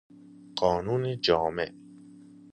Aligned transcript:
قانون 0.55 1.19
جامع 1.21 1.73